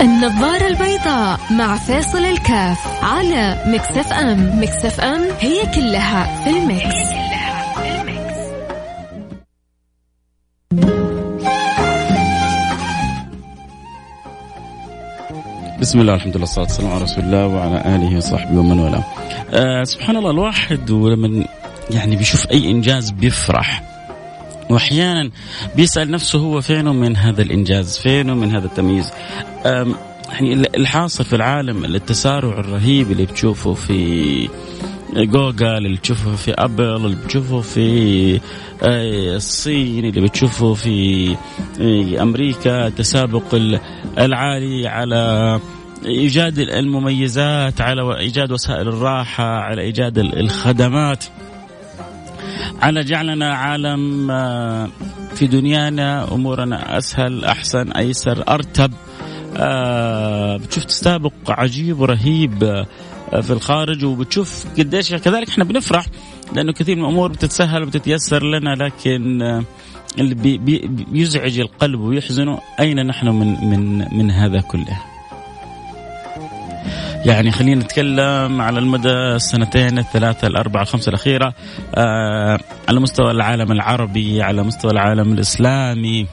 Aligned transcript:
النظارة 0.00 0.66
البيضاء 0.66 1.40
مع 1.50 1.76
فيصل 1.76 2.18
الكاف 2.18 3.04
على 3.04 3.62
Mix 3.66 4.12
FM 4.12 4.62
Mix 4.62 5.00
FM 5.00 5.22
هي 5.40 5.62
كلها 5.74 6.44
في 6.44 6.50
ال 6.50 6.57
mix, 6.57 6.84
هي 6.84 7.02
كلها 7.04 7.74
في 7.74 8.00
ال 8.00 8.08
mix. 8.08 8.38
بسم 15.80 16.00
الله 16.00 16.14
الحمد 16.14 16.36
لله 16.36 16.40
والصلاة 16.40 16.64
والسلام 16.64 16.92
على 16.92 17.02
رسول 17.02 17.24
الله 17.24 17.46
وعلى 17.46 17.96
آله 17.96 18.16
وصحبه 18.16 18.58
ومن 18.58 18.78
والاه. 18.78 19.04
آه 19.50 19.84
سبحان 19.84 20.16
الله 20.16 20.30
الواحد 20.30 20.90
ولما 20.90 21.44
يعني 21.90 22.16
بيشوف 22.16 22.50
أي 22.50 22.70
إنجاز 22.70 23.10
بيفرح 23.10 23.97
وأحيانا 24.70 25.30
بيسأل 25.76 26.10
نفسه 26.10 26.38
هو 26.38 26.60
فينه 26.60 26.92
من 26.92 27.16
هذا 27.16 27.42
الإنجاز؟ 27.42 27.98
فينه 27.98 28.34
من 28.34 28.54
هذا 28.54 28.66
التمييز؟ 28.66 29.10
يعني 30.32 30.52
الحاصل 30.52 31.24
في 31.24 31.36
العالم 31.36 31.84
التسارع 31.84 32.58
الرهيب 32.60 33.10
اللي 33.12 33.26
بتشوفه 33.26 33.74
في 33.74 34.48
جوجل 35.12 35.66
اللي 35.66 35.96
بتشوفه 35.96 36.36
في 36.36 36.52
أبل 36.52 36.84
اللي 36.84 37.16
بتشوفه 37.16 37.60
في 37.60 38.40
آه، 38.82 39.36
الصين 39.36 40.04
اللي 40.04 40.20
بتشوفه 40.20 40.74
في 40.74 41.28
آه، 41.80 42.22
أمريكا 42.22 42.88
تسابق 42.88 43.54
العالي 44.18 44.88
على 44.88 45.60
إيجاد 46.06 46.58
المميزات 46.58 47.80
على 47.80 48.18
إيجاد 48.18 48.52
وسائل 48.52 48.88
الراحة 48.88 49.44
على 49.44 49.82
إيجاد 49.82 50.18
الخدمات. 50.18 51.24
على 52.82 53.04
جعلنا 53.04 53.54
عالم 53.54 54.30
آه، 54.30 54.88
في 55.34 55.46
دنيانا 55.46 56.34
أمورنا 56.34 56.98
أسهل 56.98 57.44
أحسن 57.44 57.92
أيسر 57.92 58.44
أرتب 58.48 58.92
آه، 59.56 60.56
بتشوف 60.56 60.84
تستابق 60.84 61.32
عجيب 61.48 62.00
ورهيب 62.00 62.64
آه، 62.64 63.40
في 63.40 63.50
الخارج 63.50 64.04
وبتشوف 64.04 64.64
قديش 64.78 65.14
كذلك 65.14 65.48
إحنا 65.48 65.64
بنفرح 65.64 66.06
لأنه 66.54 66.72
كثير 66.72 66.96
من 66.96 67.04
الأمور 67.04 67.32
بتتسهل 67.32 67.82
وبتتيسر 67.82 68.44
لنا 68.44 68.74
لكن 68.74 69.42
اللي 70.18 70.34
بي 70.34 70.58
بيزعج 70.88 71.60
القلب 71.60 72.00
ويحزنه 72.00 72.58
أين 72.80 73.06
نحن 73.06 73.28
من 73.28 73.70
من 73.70 73.98
من 74.18 74.30
هذا 74.30 74.60
كله؟ 74.60 75.00
يعني 77.28 77.50
خلينا 77.50 77.84
نتكلم 77.84 78.60
على 78.60 78.78
المدى 78.78 79.12
السنتين 79.12 79.98
الثلاثة 79.98 80.46
الأربعة 80.46 80.82
الخمسة 80.82 81.08
الأخيرة 81.08 81.54
آه 81.94 82.58
على 82.88 83.00
مستوى 83.00 83.30
العالم 83.30 83.72
العربي 83.72 84.42
على 84.42 84.62
مستوى 84.62 84.90
العالم 84.90 85.32
الإسلامي 85.32 86.26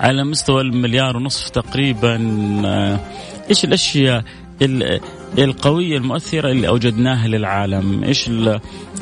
على 0.00 0.24
مستوى 0.24 0.60
المليار 0.60 1.16
ونصف 1.16 1.48
تقريبا 1.48 2.16
آه 2.66 2.98
إيش 3.50 3.64
الأشياء 3.64 4.24
القوية 5.38 5.96
المؤثرة 5.96 6.50
اللي 6.50 6.68
أوجدناها 6.68 7.28
للعالم؟ 7.28 8.04
إيش 8.04 8.30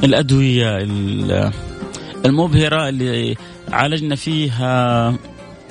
الأدوية 0.05 0.79
المبهرة 2.25 2.89
اللي 2.89 3.37
عالجنا 3.73 4.15
فيها؟ 4.17 5.15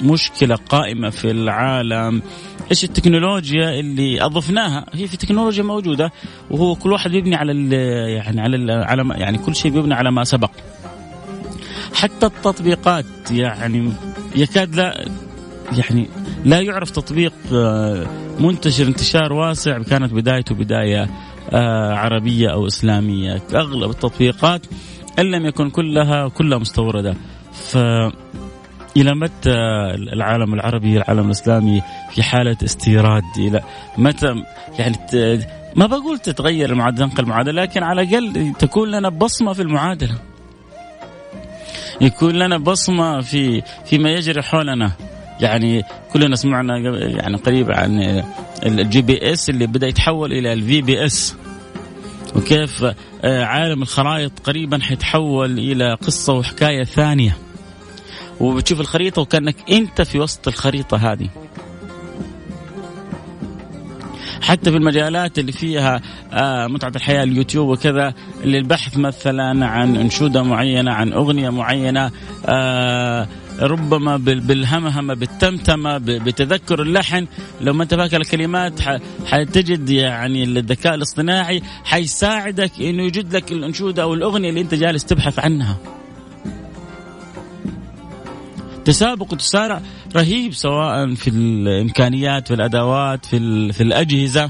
مشكلة 0.01 0.55
قائمة 0.55 1.09
في 1.09 1.31
العالم. 1.31 2.21
إيش 2.71 2.83
التكنولوجيا 2.83 3.79
اللي 3.79 4.21
أضفناها؟ 4.21 4.85
هي 4.93 5.07
في 5.07 5.17
تكنولوجيا 5.17 5.63
موجودة 5.63 6.11
وهو 6.51 6.75
كل 6.75 6.91
واحد 6.91 7.11
بيبني 7.11 7.35
على 7.35 7.75
يعني 8.13 8.41
على 8.41 8.55
ال 8.55 8.71
على 8.71 9.03
ما 9.03 9.15
يعني 9.15 9.37
كل 9.37 9.55
شيء 9.55 9.71
بيبني 9.71 9.93
على 9.93 10.11
ما 10.11 10.23
سبق. 10.23 10.51
حتى 11.93 12.25
التطبيقات 12.25 13.05
يعني 13.31 13.91
يكاد 14.35 14.75
لا 14.75 15.05
يعني 15.71 16.07
لا 16.45 16.61
يعرف 16.61 16.89
تطبيق 16.89 17.33
آه، 17.53 18.07
منتشر 18.39 18.87
انتشار 18.87 19.33
واسع 19.33 19.79
كانت 19.79 20.13
بدايته 20.13 20.55
بداية 20.55 21.09
آه، 21.49 21.93
عربية 21.93 22.49
أو 22.49 22.67
إسلامية. 22.67 23.41
أغلب 23.53 23.89
التطبيقات 23.89 24.61
إن 25.19 25.25
لم 25.25 25.45
يكن 25.45 25.69
كلها 25.69 26.27
كلها 26.27 26.57
مستوردة. 26.57 27.15
ف 27.51 27.77
إلى 29.01 29.15
متى 29.15 29.53
العالم 30.13 30.53
العربي 30.53 30.97
العالم 30.97 31.25
الإسلامي 31.25 31.81
في 32.11 32.23
حالة 32.23 32.57
استيراد؟ 32.63 33.23
إلى 33.37 33.61
متى؟ 33.97 34.35
يعني 34.79 34.97
ما 35.75 35.85
بقول 35.85 36.19
تتغير 36.19 36.69
المعادلة 36.69 37.07
تنقل 37.07 37.23
المعادلة 37.23 37.61
لكن 37.61 37.83
على 37.83 38.01
الأقل 38.01 38.53
تكون 38.59 38.91
لنا 38.91 39.09
بصمة 39.09 39.53
في 39.53 39.61
المعادلة. 39.61 40.15
يكون 42.01 42.35
لنا 42.35 42.57
بصمة 42.57 43.21
في 43.21 43.61
فيما 43.85 44.09
يجري 44.09 44.41
حولنا. 44.41 44.91
يعني 45.41 45.83
كلنا 46.13 46.35
سمعنا 46.35 46.77
يعني 46.99 47.37
قريب 47.37 47.71
عن 47.71 48.23
ال 48.65 49.01
GPS 49.01 49.49
اللي 49.49 49.67
بدأ 49.67 49.87
يتحول 49.87 50.33
إلى 50.33 50.53
ال 50.53 50.81
VPS 50.81 51.35
وكيف 52.35 52.83
آه، 53.23 53.43
عالم 53.43 53.81
الخرائط 53.81 54.31
قريبا 54.39 54.79
حيتحول 54.79 55.59
إلى 55.59 55.93
قصة 55.93 56.33
وحكاية 56.33 56.83
ثانية. 56.83 57.37
وبتشوف 58.39 58.79
الخريطة 58.79 59.21
وكأنك 59.21 59.55
أنت 59.71 60.01
في 60.01 60.19
وسط 60.19 60.47
الخريطة 60.47 60.97
هذه 60.97 61.29
حتى 64.41 64.71
في 64.71 64.77
المجالات 64.77 65.39
اللي 65.39 65.51
فيها 65.51 66.01
آه 66.33 66.67
متعة 66.67 66.91
الحياة 66.95 67.23
اليوتيوب 67.23 67.69
وكذا 67.69 68.13
للبحث 68.43 68.97
مثلا 68.97 69.67
عن 69.67 69.95
أنشودة 69.95 70.43
معينة 70.43 70.91
عن 70.93 71.13
أغنية 71.13 71.49
معينة 71.49 72.11
آه 72.45 73.27
ربما 73.59 74.17
بالهمهمة 74.17 75.13
بالتمتمة 75.13 75.97
بتذكر 75.97 76.81
اللحن 76.81 77.27
لو 77.61 77.73
ما 77.73 77.83
انت 77.83 77.95
فاكر 77.95 78.21
الكلمات 78.21 78.79
حتجد 79.25 79.89
يعني 79.89 80.43
الذكاء 80.43 80.95
الاصطناعي 80.95 81.61
حيساعدك 81.83 82.71
إنه 82.81 83.03
يوجد 83.03 83.35
لك 83.35 83.51
الأنشودة 83.51 84.03
أو 84.03 84.13
الأغنية 84.13 84.49
اللي 84.49 84.61
أنت 84.61 84.73
جالس 84.73 85.05
تبحث 85.05 85.39
عنها. 85.39 85.77
تسابق 88.87 89.33
وتسارع 89.33 89.81
رهيب 90.15 90.53
سواء 90.53 91.15
في 91.15 91.29
الإمكانيات 91.29 92.47
في 92.47 92.53
الأدوات 92.53 93.25
في 93.25 93.71
في 93.73 93.83
الأجهزة. 93.83 94.49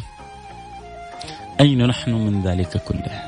أين 1.59 1.87
نحن 1.87 2.11
من 2.11 2.41
ذلك 2.41 2.83
كله؟ 2.87 3.21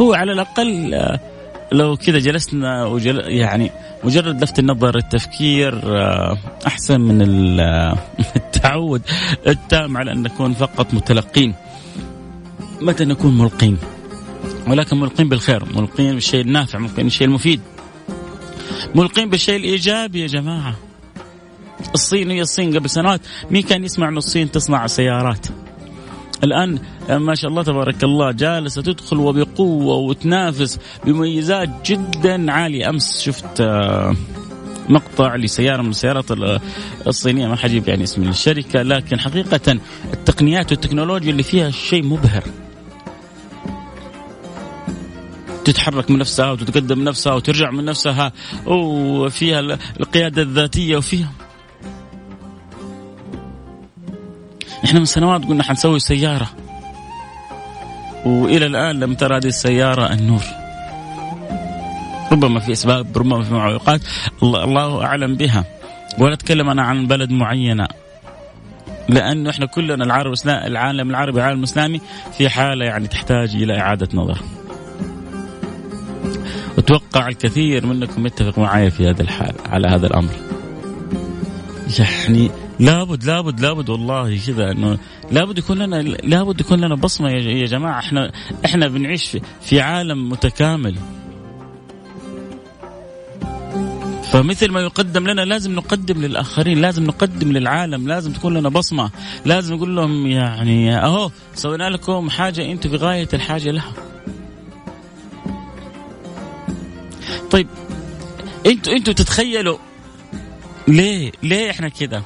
هو 0.00 0.14
على 0.14 0.32
الأقل 0.32 0.94
آه، 0.94 1.20
لو 1.72 1.96
كذا 1.96 2.18
جلسنا 2.18 2.84
وجل 2.84 3.20
يعني 3.30 3.70
مجرد 4.04 4.42
لفت 4.42 4.58
النظر 4.58 4.96
التفكير 4.96 5.98
آه، 5.98 6.38
أحسن 6.66 7.00
من 7.00 7.22
التعود 8.36 9.02
التام 9.46 9.96
على 9.96 10.12
أن 10.12 10.22
نكون 10.22 10.54
فقط 10.54 10.94
متلقين. 10.94 11.54
متى 12.80 13.04
نكون 13.04 13.38
ملقين؟ 13.38 13.78
ولكن 14.66 15.00
ملقين 15.00 15.28
بالخير 15.28 15.64
ملقين 15.64 16.14
بالشيء 16.14 16.40
النافع 16.40 16.78
ملقين 16.78 17.04
بالشيء 17.04 17.26
المفيد. 17.26 17.60
ملقين 18.94 19.30
بالشيء 19.30 19.56
الايجابي 19.56 20.20
يا 20.20 20.26
جماعة. 20.26 20.74
الصين 21.94 22.30
هي 22.30 22.40
الصين 22.40 22.76
قبل 22.78 22.90
سنوات. 22.90 23.20
مين 23.50 23.62
كان 23.62 23.84
يسمع 23.84 24.08
ان 24.08 24.16
الصين 24.16 24.50
تصنع 24.50 24.86
سيارات؟ 24.86 25.46
الآن 26.44 26.78
ما 27.08 27.34
شاء 27.34 27.50
الله 27.50 27.62
تبارك 27.62 28.04
الله 28.04 28.32
جالسة 28.32 28.82
تدخل 28.82 29.16
وبقوة 29.16 29.96
وتنافس 29.96 30.78
بمميزات 31.04 31.70
جدا 31.86 32.52
عالية. 32.52 32.88
أمس 32.88 33.20
شفت 33.20 33.60
آه، 33.60 34.16
مقطع 34.88 35.36
لسيارة 35.36 35.82
من 35.82 35.90
السيارات 35.90 36.24
الصينية. 37.06 37.46
ما 37.46 37.56
حجيب 37.56 37.88
يعني 37.88 38.04
اسم 38.04 38.28
الشركة 38.28 38.82
لكن 38.82 39.20
حقيقة 39.20 39.78
التقنيات 40.14 40.72
والتكنولوجيا 40.72 41.30
اللي 41.30 41.42
فيها 41.42 41.70
شيء 41.70 42.04
مبهر. 42.04 42.44
تتحرك 45.72 46.10
من 46.10 46.18
نفسها 46.18 46.50
وتتقدم 46.50 46.98
من 46.98 47.04
نفسها 47.04 47.34
وترجع 47.34 47.70
من 47.70 47.84
نفسها 47.84 48.32
وفيها 48.66 49.60
القيادة 50.00 50.42
الذاتية 50.42 50.96
وفيها. 50.96 51.32
إحنا 54.84 54.98
من 54.98 55.04
سنوات 55.04 55.44
قلنا 55.44 55.62
حنسوي 55.62 55.98
سيارة. 55.98 56.48
وإلى 58.24 58.66
الآن 58.66 59.00
لم 59.00 59.14
ترى 59.14 59.36
هذه 59.36 59.46
السيارة 59.46 60.12
النور. 60.12 60.42
ربما 62.32 62.60
في 62.60 62.72
أسباب 62.72 63.18
ربما 63.18 63.42
في 63.42 63.54
معوقات. 63.54 64.00
الله 64.42 65.04
أعلم 65.04 65.34
بها. 65.34 65.64
ولا 66.18 66.34
اتكلم 66.34 66.70
أنا 66.70 66.82
عن 66.82 67.06
بلد 67.06 67.30
معينة. 67.30 67.88
لأنه 69.08 69.50
إحنا 69.50 69.66
كلنا 69.66 70.04
العرب 70.04 70.32
العالم 70.46 71.10
العربي 71.10 71.38
العالم 71.38 71.58
الإسلامي 71.58 72.00
في 72.38 72.48
حالة 72.48 72.84
يعني 72.84 73.08
تحتاج 73.08 73.54
إلى 73.54 73.80
إعادة 73.80 74.08
نظر. 74.14 74.38
أتوقع 76.88 77.28
الكثير 77.28 77.86
منكم 77.86 78.26
يتفق 78.26 78.58
معي 78.58 78.90
في 78.90 79.10
هذا 79.10 79.22
الحال 79.22 79.54
على 79.66 79.88
هذا 79.88 80.06
الأمر. 80.06 80.32
يعني 81.98 82.50
لابد 82.80 83.24
لابد 83.24 83.60
لابد 83.60 83.90
والله 83.90 84.38
كذا 84.46 84.70
إنه 84.70 84.98
لابد 85.30 85.58
يكون 85.58 85.78
لنا 85.78 85.96
لابد 86.02 86.60
يكون 86.60 86.80
لنا 86.80 86.94
بصمة 86.94 87.30
يا 87.30 87.66
جماعة. 87.66 87.98
إحنا 87.98 88.32
إحنا 88.64 88.88
بنعيش 88.88 89.36
في, 89.60 89.80
عالم 89.80 90.28
متكامل. 90.28 90.96
فمثل 94.32 94.70
ما 94.70 94.80
يقدم 94.80 95.28
لنا 95.28 95.40
لازم 95.42 95.74
نقدم 95.74 96.22
للآخرين 96.22 96.80
لازم 96.80 97.04
نقدم 97.04 97.52
للعالم 97.52 98.08
لازم 98.08 98.32
تكون 98.32 98.54
لنا 98.54 98.68
بصمة. 98.68 99.10
لازم 99.44 99.74
نقول 99.74 99.96
لهم 99.96 100.26
يعني 100.26 100.96
أهو 100.96 101.30
سوينا 101.54 101.90
لكم 101.90 102.30
حاجة 102.30 102.72
أنتم 102.72 102.90
في 102.90 102.96
غاية 102.96 103.28
الحاجة 103.34 103.70
لها. 103.70 104.07
طيب 107.50 107.66
أنتوا 108.66 108.92
أنتوا 108.92 109.12
تتخيلوا 109.12 109.78
ليه 110.88 111.32
ليه 111.42 111.70
إحنا 111.70 111.88
كذا 111.88 112.22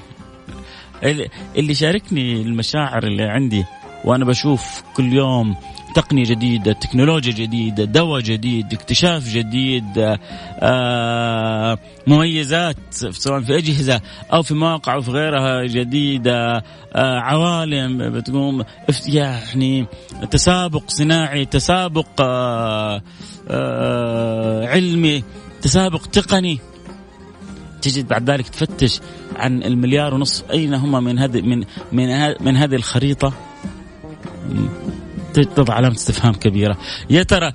اللي 1.56 1.74
شاركني 1.74 2.42
المشاعر 2.42 3.02
اللي 3.06 3.22
عندي 3.22 3.64
وأنا 4.04 4.24
بشوف 4.24 4.82
كل 4.94 5.12
يوم 5.12 5.56
تقنية 5.94 6.24
جديدة 6.24 6.72
تكنولوجيا 6.72 7.32
جديدة 7.32 7.84
دواء 7.84 8.20
جديد 8.20 8.72
اكتشاف 8.72 9.28
جديد 9.28 10.18
آه 10.60 11.78
مميزات 12.06 12.76
سواء 12.94 13.40
في 13.40 13.58
أجهزة 13.58 14.00
أو 14.32 14.42
في 14.42 14.54
مواقع 14.54 14.94
أو 14.94 15.00
في 15.00 15.10
غيرها 15.10 15.66
جديدة 15.66 16.56
آه 16.94 17.18
عوالم 17.18 18.10
بتقوم 18.10 18.64
يعني 19.08 19.86
تسابق 20.30 20.82
صناعي 20.88 21.44
تسابق 21.44 22.20
آه 22.20 22.96
آه 22.96 23.02
علمي 24.68 25.24
تسابق 25.62 26.06
تقني. 26.06 26.58
تجد 27.82 28.08
بعد 28.08 28.30
ذلك 28.30 28.48
تفتش 28.48 29.00
عن 29.36 29.62
المليار 29.62 30.14
ونصف 30.14 30.50
أين 30.50 30.74
هم 30.74 31.04
من 31.04 31.18
هذه 31.18 31.40
من 31.40 31.64
من 31.92 32.34
من 32.40 32.56
هذه 32.56 32.74
الخريطة؟ 32.74 33.32
تضع 35.34 35.74
علامة 35.74 35.94
استفهام 35.94 36.32
كبيرة. 36.34 36.78
يا 37.10 37.22
ترى 37.22 37.52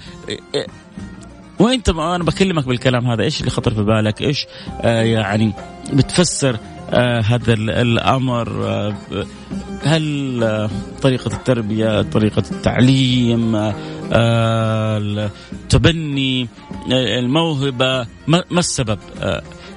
وانت 1.59 1.89
أنا 1.89 2.23
بكلمك 2.23 2.67
بالكلام 2.67 3.07
هذا. 3.07 3.23
إيش 3.23 3.39
اللي 3.39 3.51
خطر 3.51 3.73
في 3.73 3.83
بالك؟ 3.83 4.21
إيش 4.21 4.45
آه 4.81 5.01
يعني 5.01 5.53
بتفسر 5.93 6.57
آه 6.89 7.21
هذا 7.21 7.53
الأمر؟ 7.53 8.67
آه 8.67 8.95
هل 9.83 10.43
آه 10.43 10.69
طريقة 11.01 11.35
التربية 11.35 12.01
طريقة 12.01 12.43
التعليم 12.51 13.55
آه 13.55 14.97
التبني 14.97 16.47
آه 16.91 17.19
الموهبة 17.19 18.07
ما 18.27 18.43
السبب؟ 18.51 18.99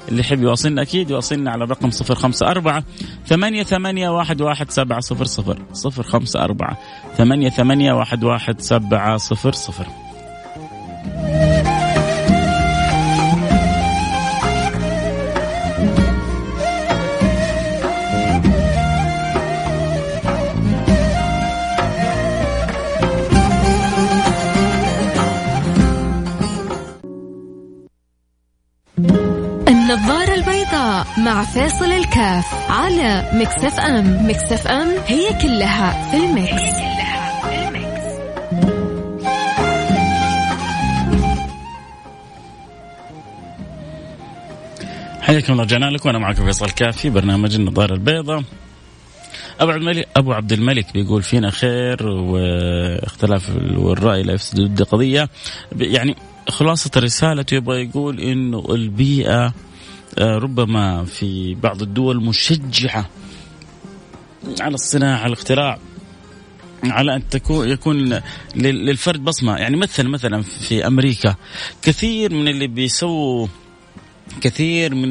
اللي 0.09 0.21
يحب 0.21 0.43
يواصلنا 0.43 0.83
أكيد 0.83 1.11
يواصلنا 1.11 1.51
على 1.51 1.65
الرقم 1.65 1.91
صفر 1.91 2.15
خمسة 2.15 2.47
أربعة 2.47 2.85
ثمانية 3.27 3.63
ثمانية 3.63 4.09
واحد 4.11 4.41
واحد 4.41 4.71
سبعة 4.71 5.01
صفر 5.01 5.25
صفر. 5.25 5.59
صفر 5.73 6.03
خمسة 6.03 6.45
أربعة 6.45 6.79
ثمانية 7.17 7.49
ثمانية 7.51 7.93
واحد 7.93 8.25
واحد 8.25 8.61
سبعة 8.61 9.17
صفر 9.17 9.53
صفر. 9.53 9.87
مع 31.31 31.45
فيصل 31.45 31.85
الكاف 31.85 32.71
على 32.71 33.31
Mix 33.35 33.81
FM. 33.81 34.29
Mix 34.29 34.67
FM 34.67 34.89
هي 35.07 35.29
كلها 35.43 36.11
في 36.11 36.17
ال 36.17 36.24
mix, 36.24 36.53
هي 36.53 36.71
كلها 36.73 37.41
في 37.41 37.69
ال 37.69 37.76
mix. 37.76 38.05
حياكم 45.21 45.61
رجعنا 45.61 45.85
لكم 45.91 46.09
وأنا 46.09 46.19
معكم 46.19 46.45
فيصل 46.45 46.71
الكاف 46.71 46.95
في 46.95 47.11
برنامج 47.11 47.55
النظارة 47.55 47.95
البيضاء. 47.95 48.43
أبو 49.61 49.71
عبد 49.71 49.83
الملك 49.83 50.09
أبو 50.17 50.33
عبد 50.33 50.53
الملك 50.53 50.93
بيقول 50.95 51.23
فينا 51.23 51.51
خير 51.51 52.07
واختلاف 52.07 53.51
الراي 53.51 54.23
لا 54.23 54.33
يفسد 54.33 54.83
قضية. 54.83 55.29
يعني 55.77 56.17
خلاصة 56.49 56.91
رسالته 56.97 57.55
يبغى 57.55 57.85
يقول 57.85 58.21
إنه 58.21 58.65
البيئة 58.71 59.53
ربما 60.19 61.05
في 61.05 61.55
بعض 61.55 61.83
الدول 61.83 62.25
مشجعة 62.25 63.09
على 64.61 64.75
الصناعة 64.75 65.19
على 65.19 65.27
الاختراع 65.27 65.79
على 66.85 67.17
أن 67.17 67.29
تكون 67.29 67.69
يكون 67.69 68.21
للفرد 68.55 69.25
بصمة. 69.25 69.57
يعني 69.57 69.77
مثلا 69.77 70.09
مثلا 70.09 70.43
في 70.43 70.87
أمريكا 70.87 71.35
كثير 71.83 72.35
من 72.35 72.49
اللي 72.49 72.67
بيسووا 72.67 73.47
كثير 74.41 74.95
من 74.95 75.11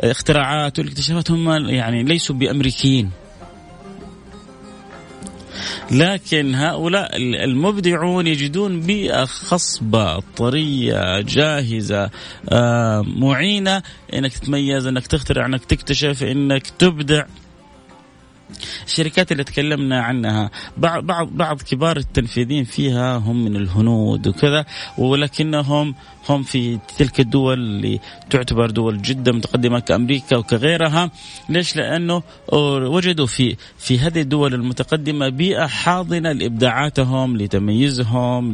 الاختراعات 0.00 0.78
والاكتشافات 0.78 1.30
هم 1.30 1.68
يعني 1.68 2.02
ليسوا 2.02 2.36
بأمريكيين. 2.36 3.10
لكن 5.90 6.54
هؤلاء 6.54 7.16
المبدعون 7.16 8.26
يجدون 8.26 8.80
بيئة 8.80 9.24
خصبة 9.24 10.20
طرية 10.36 11.20
جاهزة 11.20 12.10
آه، 12.48 13.02
معينة. 13.06 13.82
إنك 14.14 14.32
تتميز 14.32 14.86
إنك 14.86 15.06
تخترع 15.06 15.46
إنك 15.46 15.64
تكتشف 15.64 16.22
إنك 16.22 16.66
تبدع. 16.66 17.24
الشركات 18.86 19.32
اللي 19.32 19.44
تكلمنا 19.44 20.02
عنها 20.02 20.50
بعض 20.76 21.04
بعض 21.04 21.28
بعض 21.28 21.62
كبار 21.62 21.96
التنفيذيين 21.96 22.64
فيها 22.64 23.16
هم 23.16 23.44
من 23.44 23.56
الهنود 23.56 24.28
وكذا 24.28 24.64
ولكنهم 24.98 25.94
هم 26.28 26.42
في 26.42 26.78
تلك 26.98 27.20
الدول 27.20 27.58
اللي 27.58 28.00
تعتبر 28.30 28.70
دول 28.70 29.02
جدا 29.02 29.32
متقدمة 29.32 29.80
كأمريكا 29.80 30.36
وكغيرها 30.36 31.10
ليش؟ 31.48 31.76
لأنه 31.76 32.22
وجدوا 32.52 33.26
في 33.26 33.56
في 33.78 33.98
هذه 33.98 34.20
الدول 34.20 34.54
المتقدمة 34.54 35.28
بيئة 35.28 35.66
حاضنة 35.66 36.32
لإبداعاتهم 36.32 37.36
لتميزهم 37.36 38.52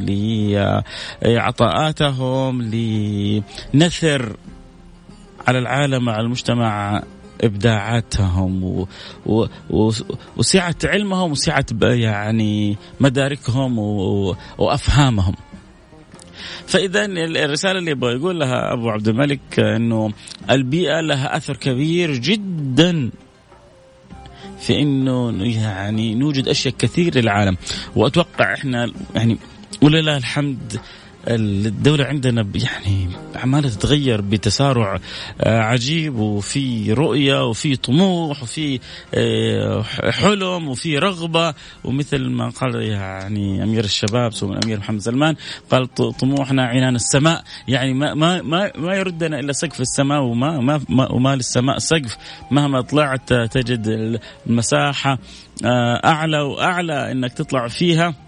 لعطاءاتهم 1.22 2.62
لنثر 2.62 4.36
على 5.46 5.58
العالم 5.58 6.08
على 6.08 6.20
المجتمع 6.20 7.02
إبداعاتهم 7.40 8.64
و... 8.64 8.88
و... 9.26 9.46
و... 9.70 9.93
وسعة 10.37 10.76
علمهم 10.85 11.31
وسعة 11.31 11.67
يعني 11.82 12.76
مداركهم 13.00 13.79
و... 13.79 14.37
وأفهامهم. 14.58 15.35
فإذا 16.67 17.05
الرسالة 17.05 17.79
اللي 17.79 17.90
يبغى 17.90 18.14
يقول 18.14 18.40
لها 18.40 18.73
أبو 18.73 18.90
عبد 18.90 19.08
الملك 19.08 19.61
إنه 19.61 20.12
البيئة 20.50 21.00
لها 21.00 21.37
أثر 21.37 21.56
كبير 21.56 22.12
جدا 22.12 23.11
في 24.61 24.79
إنه 24.79 25.44
يعني 25.44 26.15
نوجد 26.15 26.48
أشياء 26.48 26.74
كثير 26.79 27.19
للعالم 27.19 27.56
وأتوقع 27.96 28.55
إحنا 28.55 28.93
يعني 29.15 29.39
ولله 29.82 30.17
الحمد 30.17 30.81
الدولة 31.29 32.05
عندنا 32.05 32.47
يعني 32.55 33.08
عمالة 33.37 33.69
تتغير 33.69 34.20
بتسارع 34.20 34.99
آه، 35.41 35.58
عجيب 35.58 36.17
وفي 36.17 36.93
رؤية 36.93 37.47
وفي 37.49 37.77
طموح 37.77 38.43
وفي 38.43 38.81
آه، 39.15 39.82
حلم 40.11 40.69
وفي 40.69 40.99
رغبة. 40.99 41.55
ومثل 41.85 42.29
ما 42.29 42.49
قال 42.49 42.75
يعني 42.82 43.63
أمير 43.63 43.85
الشباب 43.85 44.32
سمو 44.32 44.53
الأمير 44.53 44.79
محمد 44.79 45.01
سلمان 45.01 45.37
قال 45.70 45.94
طموحنا 45.94 46.67
عنان 46.67 46.94
السماء. 46.94 47.43
يعني 47.69 47.94
ما 47.94 48.15
ما 48.15 48.43
ما, 48.43 48.73
ما 48.77 48.94
يردنا 48.94 49.41
إلا 49.41 49.53
سقف 49.53 49.81
السماء 49.81 50.23
وما 50.23 50.61
ما 50.89 51.13
وما 51.13 51.37
للسماء 51.37 51.79
سقف. 51.79 52.17
مهما 52.51 52.81
طلعت 52.81 53.32
تجد 53.32 54.19
المساحة 54.47 55.19
آه، 55.65 56.01
أعلى 56.05 56.41
وأعلى 56.41 57.13
إنك 57.13 57.32
تطلع 57.32 57.69
فيها. 57.69 58.28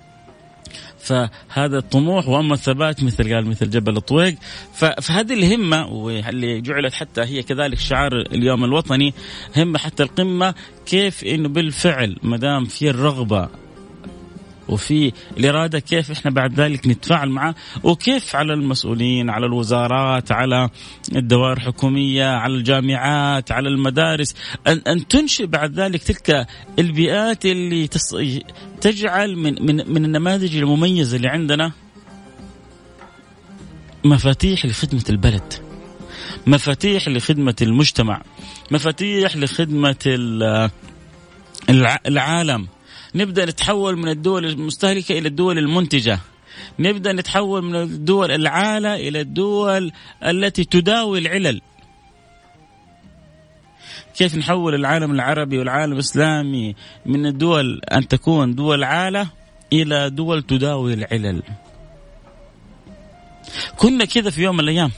فهذا 1.00 1.78
الطموح 1.78 2.28
وأما 2.28 2.54
الثبات 2.54 3.02
مثل 3.02 3.35
قال 3.35 3.47
مثل 3.47 3.71
جبل 3.71 3.97
الطويق 3.97 4.35
فهذه 5.02 5.35
الهمة 5.35 5.87
واللي 5.87 6.61
جعلت 6.61 6.95
حتى 6.95 7.21
هي 7.21 7.42
كذلك 7.42 7.78
شعار 7.78 8.12
اليوم 8.12 8.64
الوطني 8.64 9.14
همة 9.57 9.78
حتى 9.78 10.02
القمة 10.02 10.54
كيف 10.87 11.25
إنه 11.25 11.49
بالفعل 11.49 12.16
ما 12.23 12.37
دام 12.37 12.64
في 12.64 12.90
الرغبة 12.90 13.49
وفي 14.70 15.12
الإرادة 15.38 15.78
كيف 15.78 16.10
إحنا 16.10 16.30
بعد 16.30 16.60
ذلك 16.60 16.86
نتفاعل 16.86 17.28
معه 17.28 17.54
وكيف 17.82 18.36
على 18.36 18.54
المسؤولين 18.54 19.30
على 19.30 19.46
الوزارات 19.46 20.32
على 20.32 20.68
الدوائر 21.16 21.56
الحكومية 21.56 22.24
على 22.26 22.54
الجامعات 22.54 23.52
على 23.52 23.68
المدارس 23.68 24.34
ان 24.66 24.82
أن 24.88 25.08
تنشئ 25.08 25.46
بعد 25.46 25.80
ذلك 25.80 26.02
تلك 26.02 26.46
البيئات 26.78 27.46
اللي 27.46 27.86
تص... 27.86 28.14
تجعل 28.80 29.36
من 29.36 29.66
من 29.66 29.92
من 29.92 30.04
النماذج 30.04 30.56
المميزة 30.56 31.16
اللي 31.16 31.28
عندنا 31.28 31.72
مفاتيح 34.04 34.66
لخدمة 34.66 35.04
البلد 35.10 35.52
مفاتيح 36.46 37.08
لخدمة 37.08 37.54
المجتمع 37.62 38.22
مفاتيح 38.70 39.36
لخدمة 39.36 39.96
العالم. 42.06 42.68
نبدأ 43.14 43.44
نتحول 43.44 43.96
من 43.96 44.08
الدول 44.08 44.46
المستهلكة 44.46 45.18
إلى 45.18 45.28
الدول 45.28 45.58
المنتجة. 45.58 46.18
نبدأ 46.78 47.12
نتحول 47.12 47.62
من 47.62 47.76
الدول 47.76 48.30
العالة 48.30 48.94
إلى 48.94 49.20
الدول 49.20 49.92
التي 50.26 50.64
تداوي 50.64 51.18
العلل. 51.18 51.60
كيف 54.16 54.34
نحول 54.36 54.74
العالم 54.74 55.10
العربي 55.12 55.58
والعالم 55.58 55.92
الإسلامي 55.92 56.74
من 57.06 57.26
الدول 57.26 57.80
أن 57.92 58.08
تكون 58.08 58.54
دول 58.54 58.84
عالة 58.84 59.28
إلى 59.72 60.10
دول 60.10 60.42
تداوي 60.42 60.94
العلل؟ 60.94 61.42
كنا 63.76 64.04
كذا 64.04 64.30
في 64.30 64.42
يوم 64.42 64.56
من 64.56 64.60
الأيام. 64.60 64.90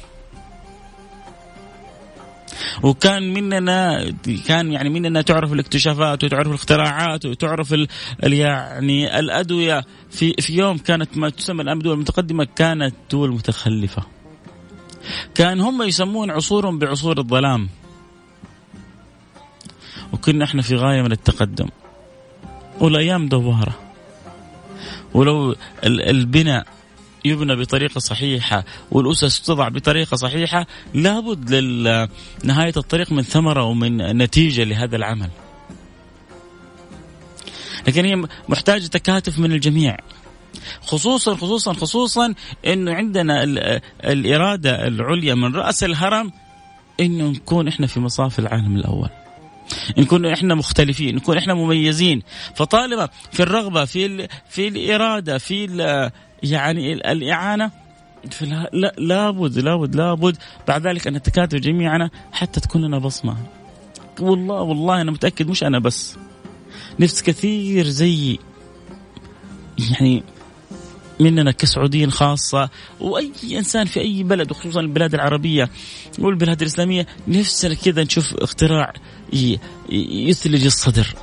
وكان 2.82 3.34
مننا 3.34 4.10
كان 4.46 4.72
يعني 4.72 4.88
مننا 4.88 5.22
تعرف 5.22 5.52
الاكتشافات 5.52 6.24
وتعرف 6.24 6.48
الاختراعات 6.48 7.26
وتعرف 7.26 7.74
ال 7.74 7.88
يعني 8.22 9.18
الأدوية 9.18 9.84
في 10.10 10.32
في 10.32 10.52
يوم 10.54 10.78
كانت 10.78 11.16
ما 11.16 11.30
تسمى 11.30 11.62
الان 11.62 11.76
الدول 11.76 11.94
المتقدمة 11.94 12.46
كانت 12.56 12.94
دول 13.10 13.30
متخلفة. 13.30 14.02
كان 15.34 15.60
هم 15.60 15.82
يسمون 15.82 16.30
عصورهم 16.30 16.78
بعصور 16.78 17.18
الظلام. 17.18 17.68
وكنا 20.12 20.44
إحنا 20.44 20.62
في 20.62 20.76
غاية 20.76 21.02
من 21.02 21.12
التقدم. 21.12 21.68
والأيام 22.80 23.28
دواره. 23.28 23.78
ولو 25.14 25.56
البناء 25.84 26.66
يبنى 27.24 27.56
بطريقة 27.56 27.98
صحيحة 27.98 28.64
والأسس 28.90 29.40
تضع 29.40 29.68
بطريقة 29.68 30.16
صحيحة 30.16 30.66
لابد 30.94 31.54
لنهايه 31.54 32.72
الطريق 32.76 33.12
من 33.12 33.22
ثمرة 33.22 33.64
ومن 33.64 33.96
نتيجة 34.22 34.64
لهذا 34.64 34.96
العمل. 34.96 35.30
لكن 37.88 38.04
هي 38.04 38.28
محتاجة 38.48 38.86
تكاتف 38.86 39.38
من 39.38 39.52
الجميع. 39.52 39.96
خصوصا 40.82 41.34
خصوصا 41.34 41.72
خصوصا 41.72 42.34
إنه 42.66 42.94
عندنا 42.94 43.42
الإرادة 44.04 44.86
العليا 44.86 45.34
من 45.34 45.54
رأس 45.54 45.84
الهرم 45.84 46.32
انه 47.00 47.28
نكون 47.28 47.68
إحنا 47.68 47.86
في 47.86 48.00
مصاف 48.00 48.38
العالم 48.38 48.76
الأول. 48.76 49.08
نكون 49.98 50.26
إحنا 50.26 50.54
مختلفين 50.54 51.14
نكون 51.14 51.36
إحنا 51.38 51.54
مميزين 51.54 52.22
فطالما 52.54 53.08
في 53.32 53.42
الرغبة 53.42 53.84
في 53.84 54.28
في 54.48 54.68
الإرادة 54.68 55.38
في 55.38 56.10
يعني 56.42 56.92
الإعانة 56.92 57.70
لا 58.72 58.94
لابد 58.98 59.58
لابد 59.58 59.96
لابد 59.96 60.36
بعد 60.68 60.86
ذلك 60.86 61.06
أن 61.06 61.14
نتكاتف 61.14 61.58
جميعنا 61.58 62.10
حتى 62.32 62.60
تكون 62.60 62.82
لنا 62.82 62.98
بصمة. 62.98 63.36
والله 64.20 64.62
والله 64.62 65.00
أنا 65.00 65.10
متأكد 65.10 65.48
مش 65.48 65.64
أنا 65.64 65.78
بس. 65.78 66.16
نفس 67.00 67.22
كثير 67.22 67.86
زيي 67.88 68.38
يعني 69.78 70.22
مننا 71.20 71.50
كسعوديين 71.50 72.10
خاصة 72.10 72.70
وأي 73.00 73.32
إنسان 73.58 73.84
في 73.84 74.00
أي 74.00 74.22
بلد 74.22 74.50
وخصوصا 74.50 74.80
البلاد 74.80 75.14
العربية 75.14 75.70
والبلاد 76.18 76.60
الإسلامية 76.60 77.06
نفسنا 77.28 77.74
كذا 77.74 78.02
نشوف 78.02 78.34
اختراع 78.34 78.92
يثلج 79.92 80.64
الصدر. 80.64 81.14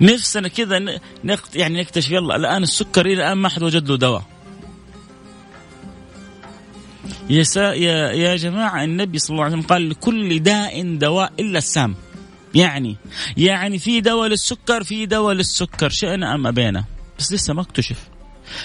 نفسنا 0.00 0.48
كذا 0.48 1.00
نقت 1.24 1.56
يعني 1.56 1.80
نكتشف 1.80 2.10
يلا 2.10 2.36
الآن 2.36 2.62
السكر 2.62 3.06
إلى 3.06 3.14
الآن 3.14 3.38
ما 3.38 3.48
حد 3.48 3.62
وجد 3.62 3.88
له 3.88 3.96
دواء. 3.96 4.24
يا 7.30 7.42
سا 7.42 7.72
يا 7.72 8.12
يا 8.12 8.36
جماعة 8.36 8.84
النبي 8.84 9.18
صلى 9.18 9.34
الله 9.34 9.44
عليه 9.44 9.56
وسلم 9.56 9.66
قال 9.66 9.90
لكل 9.90 10.38
داء 10.38 10.96
دواء 10.96 11.32
إلا 11.40 11.58
السام. 11.58 11.94
يعني 12.54 12.96
يعني 13.36 13.78
في 13.78 14.00
دواء 14.00 14.28
للسكر 14.28 14.84
في 14.84 15.06
دواء 15.06 15.34
للسكر. 15.34 15.90
شئنا 15.90 16.34
أم 16.34 16.46
أبينا؟ 16.46 16.84
بس 17.18 17.32
لسه 17.32 17.54
ما 17.54 17.62
اكتشف. 17.62 18.08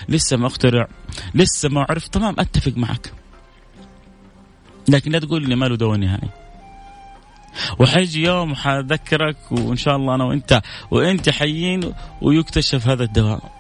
لسه 0.10 0.38
ما 0.38 0.48
اخترع. 0.48 0.88
لسه 1.36 1.70
ما 1.70 1.86
عرف. 1.90 2.08
تمام 2.08 2.36
أتفق 2.40 2.74
معك. 2.76 3.14
لكن 4.90 5.12
لا 5.12 5.20
تقول 5.20 5.50
لي 5.50 5.56
ما 5.56 5.66
له 5.66 5.76
دواء 5.76 5.98
نهائي. 5.98 6.30
وحيجي 7.80 8.24
يوم 8.24 8.56
حذكرك 8.56 9.38
وإن 9.52 9.76
شاء 9.76 9.96
الله 9.96 10.16
أنا 10.16 10.24
وإنت 10.24 10.62
وإنت 10.92 11.30
حيين 11.30 11.94
ويكتشف 12.22 12.88
هذا 12.88 13.04
الدواء. 13.04 13.54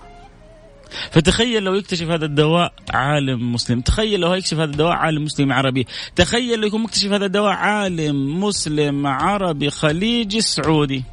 فتخيل 1.12 1.63
لو 1.63 1.73
يكتشف 1.73 2.07
هذا 2.09 2.25
الدواء 2.25 2.73
عالم 2.89 3.53
مسلم 3.53 3.81
تخيل 3.81 4.19
لو 4.19 4.33
يكتشف 4.33 4.57
هذا 4.57 4.71
الدواء 4.71 4.91
عالم 4.91 5.23
مسلم 5.23 5.53
عربي 5.53 5.88
تخيل 6.15 6.59
لو 6.59 6.67
يكون 6.67 6.83
مكتشف 6.83 7.12
هذا 7.12 7.25
الدواء 7.25 7.51
عالم 7.51 8.43
مسلم 8.43 9.07
عربي 9.07 9.69
خليجي 9.69 10.41
سعودي. 10.41 11.03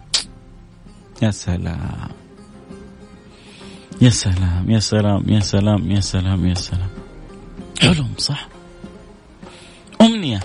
يا 1.22 1.30
سلام. 1.30 2.10
يا 4.00 4.10
سلام 4.10 4.70
يا 4.70 4.78
سلام 4.78 5.28
يا 5.28 5.40
سلام 5.40 5.90
يا 5.90 6.00
سلام 6.00 6.46
يا 6.46 6.54
سلام. 6.54 6.90
حلم 7.80 8.08
صح؟ 8.18 8.48
أمنية. 10.00 10.40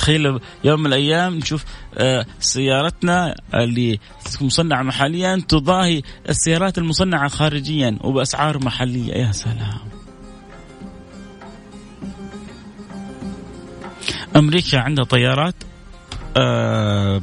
تخيل 0.00 0.40
يوم 0.64 0.80
من 0.80 0.86
الأيام 0.86 1.34
نشوف 1.34 1.64
آه، 1.94 2.26
سيارتنا 2.38 3.34
اللي 3.54 3.98
مصنعة 4.40 4.82
محليا 4.82 5.42
تضاهي 5.48 6.02
السيارات 6.28 6.78
المصنعة 6.78 7.28
خارجيا 7.28 7.98
وبأسعار 8.00 8.64
محلية. 8.64 9.12
يا 9.12 9.32
سلام. 9.32 9.78
أمريكا 14.36 14.78
عندها 14.78 15.04
طيارات 15.04 15.54
آه، 16.36 17.22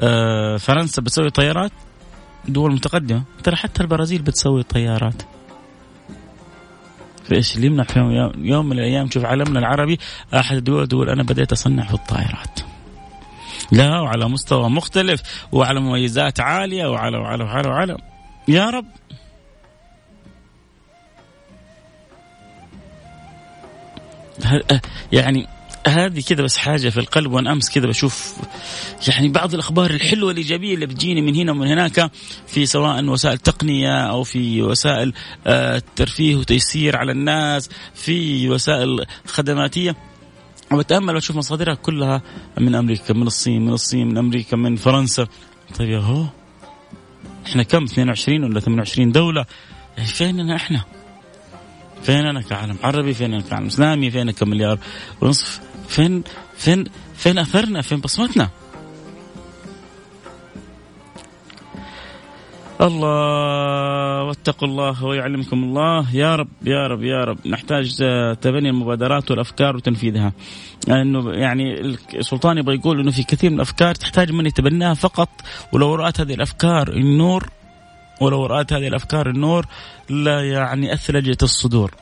آه، 0.00 0.56
فرنسا 0.56 1.02
بتسوي 1.02 1.30
طيارات 1.30 1.72
دول 2.48 2.72
متقدمة. 2.72 3.22
ترى 3.44 3.56
حتى 3.56 3.82
البرازيل 3.82 4.22
بتسوي 4.22 4.62
طيارات. 4.62 5.22
فايش 7.30 7.56
اللي 7.56 7.66
يمنع 7.66 7.84
فيهم 7.84 8.32
يوم 8.44 8.66
من 8.66 8.78
الأيام. 8.78 9.06
تشوف 9.06 9.24
عالمنا 9.24 9.58
العربي. 9.58 9.98
أحد 10.34 10.56
الدول 10.56 10.88
تقول 10.88 11.10
أنا 11.10 11.22
بديت 11.22 11.52
أصنع 11.52 11.84
في 11.84 11.94
الطائرات. 11.94 12.60
لا 13.72 14.00
وعلى 14.00 14.28
مستوى 14.28 14.70
مختلف 14.70 15.22
وعلى 15.52 15.80
مميزات 15.80 16.40
عالية 16.40 16.86
وعلى 16.86 17.18
وعلى 17.18 17.44
وعلى 17.44 17.68
وعلى. 17.68 17.96
يا 18.48 18.70
رب. 18.70 18.86
يعني 25.12 25.46
هذه 25.86 26.20
كذا 26.20 26.42
بس 26.42 26.56
حاجة 26.56 26.88
في 26.88 27.00
القلب 27.00 27.32
وأنا 27.32 27.52
أمس 27.52 27.70
كذا 27.70 27.86
بشوف 27.86 28.34
يعني 29.08 29.28
بعض 29.28 29.54
الأخبار 29.54 29.90
الحلوة 29.90 30.30
الايجابيه 30.30 30.74
اللي 30.74 30.86
بتجيني 30.86 31.22
من 31.22 31.34
هنا 31.34 31.52
ومن 31.52 31.66
هناك 31.66 32.10
في 32.46 32.66
سواء 32.66 33.04
وسائل 33.04 33.38
تقنية 33.38 34.10
أو 34.10 34.22
في 34.22 34.62
وسائل 34.62 35.12
آه، 35.46 35.82
ترفيه 35.96 36.36
وتيسير 36.36 36.96
على 36.96 37.12
الناس 37.12 37.70
في 37.94 38.48
وسائل 38.48 39.06
خدماتية 39.26 39.96
وبتأمل 40.72 41.14
وأشوف 41.14 41.36
مصادرها 41.36 41.74
كلها 41.74 42.22
من 42.58 42.74
أمريكا 42.74 43.14
من 43.14 43.26
الصين 43.26 43.64
من 43.66 43.72
الصين 43.72 44.08
من 44.08 44.18
أمريكا 44.18 44.56
من 44.56 44.76
فرنسا 44.76 45.26
طيب 45.78 45.90
يا 45.90 45.98
هو 45.98 46.26
إحنا 47.46 47.62
كم 47.62 47.84
22 47.84 48.44
ولا 48.44 48.60
28 48.60 49.12
دولة 49.12 49.46
يعني 49.96 50.08
فيننا 50.08 50.56
إحنا؟ 50.56 50.84
فين 52.02 52.26
أنا 52.26 52.40
كعالم 52.40 52.76
عربي؟ 52.82 53.14
فين 53.14 53.34
أنا 53.34 53.42
كعالم 53.42 53.66
إسلامي؟ 53.66 54.10
فين 54.10 54.30
كمليار 54.30 54.78
ونصف؟ 55.20 55.60
فين 55.90 56.22
فين 56.56 56.84
فين 57.14 57.38
أثرنا؟ 57.38 57.82
فين 57.82 58.00
بصمتنا؟ 58.00 58.48
الله 62.80 64.22
واتقوا 64.22 64.68
الله 64.68 65.04
ويعلمكم 65.04 65.64
الله. 65.64 66.16
يا 66.16 66.36
رب 66.36 66.48
يا 66.62 66.86
رب 66.86 67.02
يا 67.02 67.24
رب. 67.24 67.38
نحتاج 67.46 67.96
تبني 68.40 68.70
المبادرات 68.70 69.30
والأفكار 69.30 69.76
وتنفيذها. 69.76 70.32
انه 70.88 71.32
يعني 71.32 71.80
السلطان 72.14 72.58
يبغى 72.58 72.74
يقول 72.74 73.00
إنه 73.00 73.10
في 73.10 73.22
كثير 73.22 73.50
من 73.50 73.56
الأفكار 73.56 73.94
تحتاج 73.94 74.32
من 74.32 74.46
يتبناها 74.46 74.94
فقط. 74.94 75.28
ولو 75.72 75.94
رأت 75.94 76.20
هذه 76.20 76.34
الأفكار 76.34 76.88
النور 76.88 77.50
ولو 78.20 78.46
رأت 78.46 78.72
هذه 78.72 78.88
الأفكار 78.88 79.30
النور 79.30 79.66
لا 80.08 80.50
يعني 80.50 80.92
اثلجت 80.94 81.42
الصدور. 81.42 81.94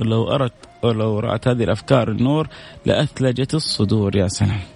لو 0.00 0.30
أردت 0.30 0.52
ولو 0.84 1.18
رأت 1.18 1.48
هذه 1.48 1.64
الأفكار 1.64 2.10
النور 2.10 2.48
لأثلجت 2.86 3.54
الصدور 3.54 4.16
يا 4.16 4.28
سلام. 4.28 4.73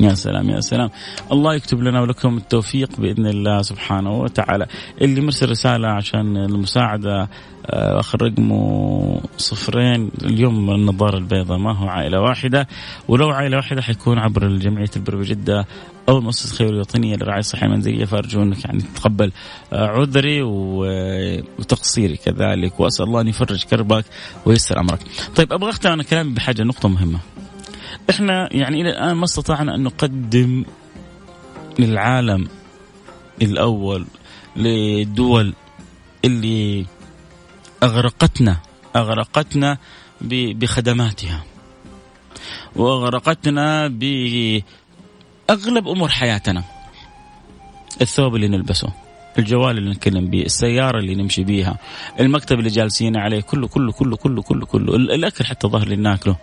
يا 0.00 0.14
سلام 0.14 0.50
يا 0.50 0.60
سلام. 0.60 0.90
الله 1.32 1.54
يكتب 1.54 1.82
لنا 1.82 2.00
ولكم 2.00 2.36
التوفيق 2.36 3.00
بإذن 3.00 3.26
الله 3.26 3.62
سبحانه 3.62 4.10
وتعالى. 4.20 4.66
اللي 5.02 5.20
مرسل 5.20 5.50
رسالة 5.50 5.88
عشان 5.88 6.36
المساعدة 6.36 7.28
آه، 7.66 8.00
آخر 8.00 8.22
رقمه 8.22 9.20
صفرين. 9.36 10.10
اليوم 10.24 10.70
النظارة 10.70 11.18
البيضاء 11.18 11.58
ما 11.58 11.78
هو 11.78 11.88
عائلة 11.88 12.20
واحدة. 12.20 12.68
ولو 13.08 13.30
عائلة 13.30 13.56
واحدة 13.56 13.82
حيكون 13.82 14.18
عبر 14.18 14.48
جمعيه 14.48 14.90
البر 14.96 15.16
بجدة 15.16 15.66
أو 16.08 16.18
المؤسسة 16.18 16.52
الخيرية 16.52 16.70
الوطنية 16.70 17.16
للرعاية 17.16 17.40
الصحية 17.40 17.66
المنزلية. 17.66 18.04
فارجو 18.04 18.42
انك 18.42 18.64
يعني 18.64 18.80
تتقبل 18.80 19.32
آه، 19.72 19.86
عذري 19.86 20.42
وتقصيري 21.58 22.16
كذلك. 22.16 22.80
وأسأل 22.80 23.06
الله 23.06 23.20
أن 23.20 23.28
يفرج 23.28 23.64
كربك 23.64 24.04
ويسر 24.46 24.80
أمرك. 24.80 25.00
طيب 25.36 25.52
أبغى 25.52 25.70
اختم 25.70 25.92
أنا 25.92 26.02
كلامي 26.02 26.34
بحاجة 26.34 26.62
نقطة 26.62 26.88
مهمة. 26.88 27.18
إحنا 28.10 28.48
يعني 28.52 28.80
إلى 28.80 28.90
الآن 28.90 29.16
ما 29.16 29.24
استطعنا 29.24 29.74
أن 29.74 29.82
نقدم 29.82 30.64
للعالم 31.78 32.48
الأول 33.42 34.06
للدول 34.56 35.54
اللي 36.24 36.86
أغرقتنا 37.82 38.56
أغرقتنا 38.96 39.78
بخدماتها 40.20 41.44
وأغرقتنا 42.76 43.88
بأغلب 43.88 44.62
أمور 45.88 46.08
حياتنا. 46.08 46.64
الثوب 48.00 48.36
اللي 48.36 48.48
نلبسه 48.48 48.88
الجوال 49.38 49.78
اللي 49.78 49.90
نتكلم 49.90 50.30
به 50.30 50.42
السيارة 50.42 50.98
اللي 50.98 51.14
نمشي 51.14 51.44
بيها 51.44 51.78
المكتب 52.20 52.58
اللي 52.58 52.70
جالسين 52.70 53.16
عليه 53.16 53.40
كله 53.40 53.68
كله 53.68 53.92
كله 53.92 54.16
كله 54.16 54.42
كله 54.42 54.66
كله 54.66 54.96
الأكل 54.96 55.44
حتى 55.44 55.68
ظهر 55.68 55.82
اللي 55.82 55.96
ناكله. 55.96 56.36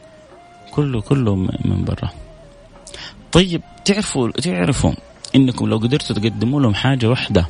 كله 0.75 1.01
كله 1.01 1.35
من 1.35 1.85
برا. 1.85 2.09
طيب 3.31 3.61
تعرفوا 3.85 4.31
تعرفوا 4.31 4.93
إنكم 5.35 5.67
لو 5.67 5.77
قدرتوا 5.77 6.15
تقدموا 6.15 6.61
لهم 6.61 6.73
حاجة 6.73 7.09
واحدة 7.09 7.47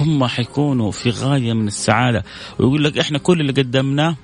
هم 0.00 0.26
حيكونوا 0.26 0.90
في 0.90 1.10
غاية 1.10 1.52
من 1.52 1.66
السعادة. 1.66 2.24
ويقول 2.58 2.84
لك 2.84 2.98
إحنا 2.98 3.18
كل 3.18 3.40
اللي 3.40 3.52
قدمناه 3.52 4.16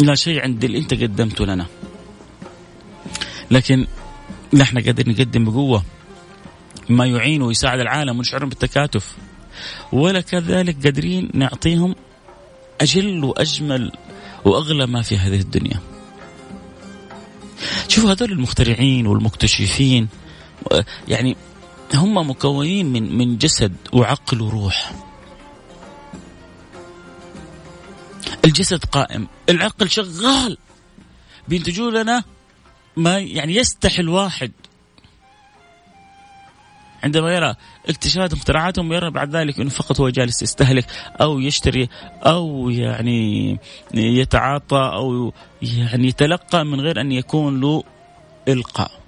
لا 0.00 0.14
شيء 0.14 0.42
عند 0.42 0.64
اللي 0.64 0.78
أنت 0.78 0.94
قدمته 0.94 1.44
لنا. 1.46 1.66
لكن 3.50 3.86
نحن 4.54 4.78
قادرين 4.78 5.14
نقدم 5.14 5.44
بقوة 5.44 5.82
ما 6.88 7.06
يعين 7.06 7.42
ويساعد 7.42 7.80
العالم 7.80 8.18
ونشعرهم 8.18 8.48
بالتكاتف. 8.48 9.16
ولا 9.92 10.20
كذلك 10.20 10.84
قادرين 10.84 11.30
نعطيهم 11.34 11.94
أجل 12.80 13.24
وأجمل 13.24 13.92
وأغلى 14.44 14.86
ما 14.86 15.02
في 15.02 15.16
هذه 15.16 15.40
الدنيا. 15.40 15.80
شوفوا 17.88 18.12
هذول 18.12 18.32
المخترعين 18.32 19.06
والمكتشفين 19.06 20.08
يعني 21.08 21.36
هم 21.94 22.30
مكونين 22.30 22.86
من 22.92 23.18
من 23.18 23.38
جسد 23.38 23.76
وعقل 23.92 24.40
وروح. 24.40 24.92
الجسد 28.44 28.84
قائم 28.84 29.28
العقل 29.48 29.90
شغال. 29.90 30.58
بينتجوا 31.48 31.90
لنا 31.90 32.24
ما 32.96 33.18
يعني 33.18 33.56
يستحي 33.56 34.02
الواحد 34.02 34.52
عندما 37.02 37.34
يرى 37.34 37.54
اكتشافات 37.88 38.32
اختراعاتهم 38.32 38.92
يرى 38.92 39.10
بعد 39.10 39.36
ذلك 39.36 39.60
إنه 39.60 39.70
فقط 39.70 40.00
هو 40.00 40.08
جالس 40.08 40.42
يستهلك 40.42 40.86
أو 41.20 41.40
يشتري 41.40 41.88
أو 42.22 42.70
يعني 42.70 43.58
يتعاطى 43.94 44.90
أو 44.94 45.32
يعني 45.62 46.08
يتلقى 46.08 46.64
من 46.64 46.80
غير 46.80 47.00
أن 47.00 47.12
يكون 47.12 47.60
له 47.60 47.82
إلقاء. 48.48 49.00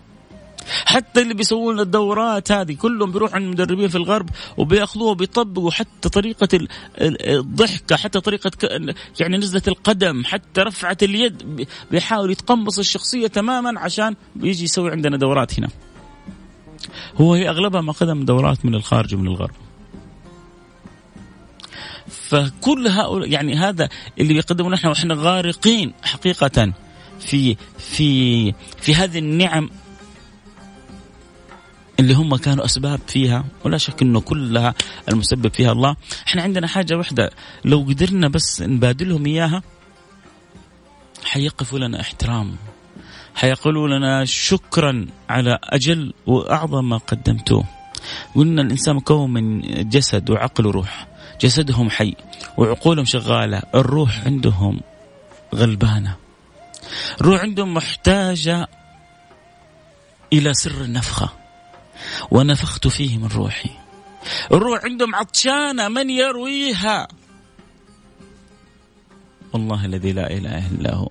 حتى 0.85 1.23
اللي 1.23 1.35
بيسوون 1.35 1.81
الدورات 1.81 2.53
هذه 2.53 2.73
كلهم 2.73 3.13
بيروحوا 3.13 3.37
عند 3.37 3.45
المدربين 3.45 3.89
في 3.89 3.97
الغرب 3.97 4.29
وبيأخذوها 4.57 5.11
وبيطبقوا 5.11 5.71
حتى 5.71 6.09
طريقة 6.09 6.49
الضحكه 7.01 7.97
حتى 7.97 8.21
طريقة 8.21 8.51
يعني 9.21 9.37
نزلة 9.37 9.63
القدم 9.69 10.25
حتى 10.25 10.61
رفعة 10.61 10.97
اليد 11.03 11.67
بيحاول 11.91 12.31
يتقمص 12.31 12.79
الشخصية 12.79 13.27
تماما 13.27 13.81
عشان 13.81 14.15
بيجي 14.37 14.65
يسوي 14.65 14.91
عندنا 14.91 15.17
دورات 15.17 15.59
هنا. 15.59 15.69
هو 17.21 17.35
هي 17.35 17.49
أغلبها 17.49 17.81
ما 17.81 17.93
قدم 17.93 18.25
دورات 18.25 18.65
من 18.65 18.75
الخارج 18.75 19.15
ومن 19.15 19.27
الغرب. 19.27 19.55
فكل 22.09 22.89
هؤلاء 22.89 23.31
يعني 23.31 23.55
هذا 23.55 23.89
اللي 24.21 24.35
بيقدموا 24.35 24.71
نحن 24.71 24.87
وإحنا 24.87 25.15
غارقين 25.19 25.93
حقيقة 26.03 26.73
في 27.21 27.57
في 27.79 28.53
في 28.53 28.95
هذه 28.95 29.19
النعم 29.19 29.71
اللي 32.01 32.15
هم 32.15 32.37
كانوا 32.37 32.65
أسباب 32.65 33.01
فيها 33.07 33.45
ولا 33.65 33.79
شك 33.79 34.03
إنه 34.03 34.21
كلها 34.21 34.75
المسبب 35.09 35.55
فيها 35.55 35.73
الله 35.73 35.97
إحنا 36.27 36.43
عندنا 36.43 36.67
حاجة 36.67 36.97
واحدة 36.97 37.31
لو 37.65 37.79
قدرنا 37.79 38.29
بس 38.29 38.63
نبادلهم 38.63 39.27
إياها 39.27 39.63
حيقفوا 41.25 41.79
لنا 41.79 42.01
احترام 42.01 42.57
حيقولوا 43.35 43.89
لنا 43.89 44.25
شكرا 44.25 45.07
على 45.29 45.59
أجل 45.65 46.13
وأعظم 46.27 46.89
ما 46.89 46.97
قدمتوه. 46.97 47.65
قلنا 48.35 48.63
الإنسان 48.63 48.97
مكون 48.97 49.33
من 49.33 49.61
جسد 49.89 50.31
وعقل 50.31 50.67
وروح. 50.67 51.07
جسدهم 51.41 51.91
حي 51.91 52.15
وعقولهم 52.57 53.05
شغالة. 53.05 53.63
الروح 53.75 54.27
عندهم 54.27 54.81
غلبانة. 55.55 56.17
الروح 57.21 57.41
عندهم 57.41 57.75
محتاجة 57.75 58.69
إلى 60.33 60.55
سر 60.55 60.81
النفخة. 60.81 61.29
ونفخت 62.31 62.89
فيه 62.89 63.19
من 63.19 63.29
روحي. 63.29 63.71
الروح 64.53 64.85
عندهم 64.85 65.15
عطشانة 65.15 65.89
من 65.89 66.11
يرويها. 66.11 67.09
والله 69.53 69.85
الذي 69.85 70.13
لا 70.13 70.31
إله 70.31 70.67
إلا 70.67 70.95
هو. 70.95 71.09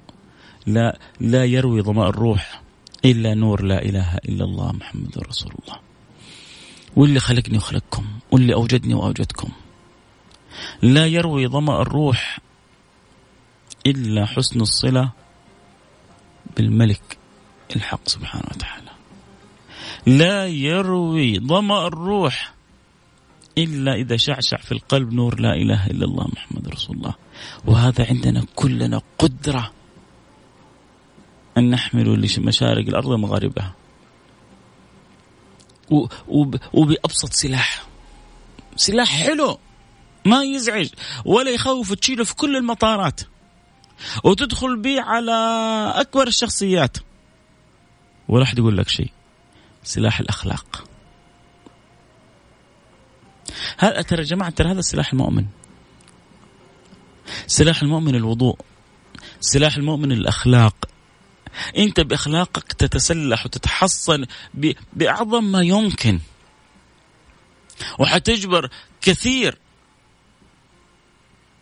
لا 0.67 0.99
لا 1.19 1.45
يروي 1.45 1.81
ظماء 1.81 2.09
الروح 2.09 2.61
إلا 3.05 3.33
نور 3.33 3.63
لا 3.63 3.81
إله 3.81 4.17
إلا 4.17 4.45
الله 4.45 4.71
محمد 4.71 5.17
رسول 5.17 5.53
الله. 5.59 5.79
واللي 6.95 7.19
خلقني 7.19 7.57
وخلقكم 7.57 8.05
واللي 8.31 8.53
أوجدني 8.53 8.93
وأوجدكم. 8.93 9.49
لا 10.81 11.07
يروي 11.07 11.47
ظمأ 11.47 11.81
الروح 11.81 12.39
إلا 13.87 14.25
حسن 14.25 14.61
الصلة 14.61 15.11
بالملك 16.57 17.17
الحق 17.75 18.09
سبحانه 18.09 18.45
وتعالى. 18.51 18.91
لا 20.05 20.47
يروي 20.47 21.39
ظمأ 21.39 21.87
الروح 21.87 22.53
إلا 23.57 23.93
إذا 23.93 24.17
شعشع 24.17 24.57
في 24.57 24.71
القلب 24.71 25.13
نور 25.13 25.39
لا 25.39 25.53
إله 25.53 25.87
إلا 25.87 26.05
الله 26.05 26.27
محمد 26.27 26.67
رسول 26.67 26.97
الله. 26.97 27.15
وهذا 27.65 28.07
عندنا 28.07 28.45
كلنا 28.55 29.01
قدرة 29.17 29.71
أن 31.57 31.69
نحمل 31.69 32.29
لمشارق 32.37 32.87
الأرض 32.87 33.05
ومغاربها. 33.05 33.75
وبأبسط 36.73 37.33
سلاح. 37.33 37.85
سلاح 38.75 39.23
حلو 39.23 39.59
ما 40.25 40.43
يزعج 40.43 40.89
ولا 41.25 41.51
يخوف 41.51 41.93
تشيله 41.93 42.23
في 42.23 42.35
كل 42.35 42.55
المطارات. 42.55 43.21
وتدخل 44.23 44.81
به 44.81 45.01
على 45.01 45.31
أكبر 45.95 46.27
الشخصيات. 46.27 46.97
ولا 48.27 48.43
أحد 48.43 48.59
يقول 48.59 48.77
لك 48.77 48.89
شيء. 48.89 49.11
سلاح 49.83 50.19
الأخلاق. 50.19 50.83
هذا 53.77 54.01
ترى 54.01 54.19
يا 54.19 54.27
جماعة 54.27 54.49
ترى 54.49 54.71
هذا 54.71 54.81
سلاح 54.81 55.13
المؤمن؟ 55.13 55.45
سلاح 57.47 57.81
المؤمن 57.81 58.15
الوضوء. 58.15 58.57
سلاح 59.39 59.75
المؤمن 59.75 60.11
الأخلاق. 60.11 60.75
انت 61.77 61.99
بأخلاقك 61.99 62.73
تتسلح 62.73 63.45
وتتحصن 63.45 64.25
بأعظم 64.93 65.43
ما 65.43 65.61
يمكن. 65.61 66.19
وحتجبر 67.99 68.69
كثير 69.01 69.57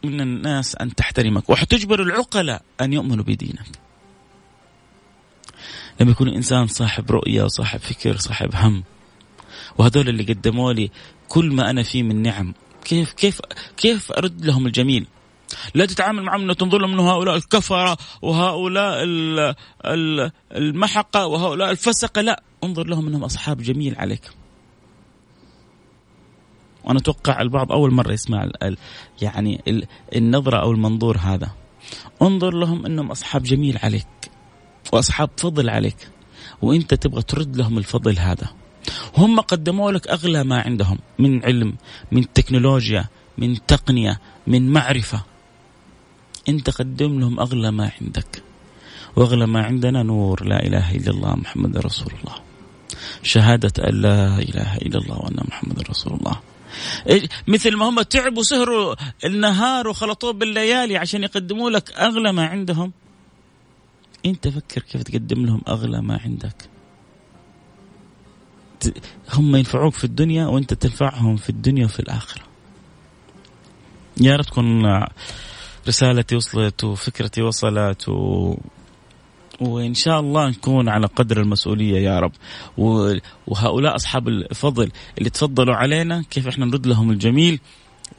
من 0.03 0.21
الناس 0.21 0.75
أن 0.75 0.95
تحترمك. 0.95 1.49
وحتجبر 1.49 2.01
العقلاء 2.01 2.61
أن 2.81 2.93
يؤمنوا 2.93 3.23
بدينك. 3.23 3.79
لما 5.99 6.11
يكون 6.11 6.27
الانسان 6.27 6.67
صاحب 6.67 7.11
رؤية 7.11 7.43
وصاحب 7.43 7.79
فكر 7.79 8.17
صاحب 8.17 8.49
هم 8.55 8.83
وهذول 9.77 10.09
اللي 10.09 10.23
قدموا 10.23 10.73
لي 10.73 10.91
كل 11.27 11.51
ما 11.51 11.69
أنا 11.69 11.83
فيه 11.83 12.03
من 12.03 12.21
نعم 12.21 12.53
كيف 12.85 13.13
كيف 13.13 13.41
كيف 13.77 14.11
أرد 14.11 14.45
لهم 14.45 14.65
الجميل؟ 14.65 15.07
لا 15.73 15.85
تتعامل 15.85 16.23
معهم 16.23 16.41
إنه 16.41 16.53
تنظر 16.53 16.77
لهم 16.77 16.93
إنه 16.93 17.11
هؤلاء 17.11 17.35
الكفرة 17.35 17.97
وهؤلاء 18.21 19.03
المحقة 20.55 21.27
وهؤلاء 21.27 21.71
الفسقة. 21.71 22.21
لا 22.21 22.43
انظر 22.63 22.87
لهم 22.87 23.07
إنهم 23.07 23.23
أصحاب 23.23 23.61
جميل 23.61 23.95
عليك. 23.97 24.29
وأنا 26.83 26.99
أتوقع 26.99 27.41
البعض 27.41 27.71
أول 27.71 27.91
مرة 27.93 28.11
يسمع 28.11 28.43
ال 28.43 28.77
يعني 29.21 29.61
ال 29.67 29.87
النظرة 30.15 30.57
أو 30.57 30.71
المنظور 30.71 31.17
هذا. 31.17 31.49
انظر 32.21 32.53
لهم 32.53 32.85
إنهم 32.85 33.11
أصحاب 33.11 33.43
جميل 33.43 33.77
عليك 33.83 34.07
وأصحاب 34.93 35.29
فضل 35.37 35.69
عليك. 35.69 36.09
وإنت 36.61 36.93
تبغى 36.93 37.21
ترد 37.21 37.55
لهم 37.55 37.77
الفضل 37.77 38.19
هذا. 38.19 38.47
هم 39.17 39.39
قدموا 39.39 39.91
لك 39.91 40.07
أغلى 40.07 40.43
ما 40.43 40.61
عندهم 40.61 40.99
من 41.19 41.45
علم 41.45 41.75
من 42.11 42.33
تكنولوجيا 42.33 43.05
من 43.37 43.65
تقنية 43.65 44.19
من 44.47 44.73
معرفة. 44.73 45.23
انت 46.49 46.69
قدم 46.69 47.19
لهم 47.19 47.39
أغلى 47.39 47.71
ما 47.71 47.91
عندك 48.01 48.43
وأغلى 49.15 49.47
ما 49.47 49.63
عندنا 49.63 50.03
نور. 50.03 50.43
لا 50.43 50.67
إله 50.67 50.95
إلا 50.95 51.11
الله 51.11 51.35
محمد 51.35 51.77
رسول 51.77 52.13
الله. 52.19 52.35
شهادة 53.23 53.89
أن 53.89 54.01
لا 54.01 54.39
إله 54.39 54.77
إلا 54.77 54.97
الله 54.99 55.17
وأن 55.17 55.37
محمد 55.47 55.81
رسول 55.89 56.13
الله. 56.13 56.39
مثل 57.47 57.75
ما 57.75 57.89
هم 57.89 58.01
تعبوا 58.01 58.43
سهروا 58.43 58.95
النهار 59.25 59.87
وخلطوه 59.87 60.33
بالليالي 60.33 60.97
عشان 60.97 61.23
يقدموا 61.23 61.69
لك 61.69 61.91
أغلى 61.91 62.33
ما 62.33 62.45
عندهم. 62.45 62.91
انت 64.25 64.47
فكر 64.47 64.81
كيف 64.81 65.03
تقدم 65.03 65.45
لهم 65.45 65.61
أغلى 65.67 66.01
ما 66.01 66.19
عندك. 66.25 66.69
هم 69.33 69.55
ينفعوك 69.55 69.93
في 69.93 70.03
الدنيا 70.03 70.45
وأنت 70.47 70.73
تنفعهم 70.73 71.35
في 71.35 71.49
الدنيا 71.49 71.85
وفي 71.85 71.99
الآخرة. 71.99 72.43
يا 74.21 74.35
رب 74.35 74.45
تكون 74.45 74.83
رسالتي 75.89 76.35
وصلت 76.35 76.83
وفكرتي 76.83 77.41
وصلت 77.41 78.09
و 78.09 78.55
وإن 79.61 79.93
شاء 79.93 80.19
الله 80.19 80.49
نكون 80.49 80.89
على 80.89 81.07
قدر 81.07 81.41
المسؤولية 81.41 81.99
يا 81.99 82.19
رب. 82.19 82.31
وهؤلاء 83.47 83.95
أصحاب 83.95 84.27
الفضل 84.27 84.91
اللي 85.17 85.29
تفضلوا 85.29 85.75
علينا 85.75 86.23
كيف 86.31 86.47
إحنا 86.47 86.65
نرد 86.65 86.87
لهم 86.87 87.11
الجميل. 87.11 87.59